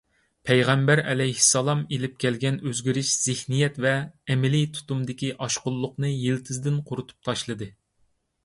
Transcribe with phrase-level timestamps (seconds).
[0.49, 3.93] پەيغەمبەر ئەلەيھىسسالام ئېلىپ كەلگەن ئۆزگىرىش زېھنىيەت ۋە
[4.35, 7.71] ئەمەلىي تۇتۇمدىكى ئاشقۇنلۇقنى يىلتىزىدىن قۇرۇتۇپ تاشلىدى.